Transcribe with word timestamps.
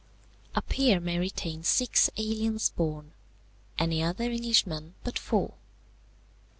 "A 0.55 0.63
peer 0.63 0.99
may 0.99 1.19
retain 1.19 1.61
six 1.63 2.09
aliens 2.17 2.71
born, 2.71 3.11
any 3.77 4.01
other 4.01 4.23
Englishman 4.31 4.95
but 5.03 5.19
four. 5.19 5.53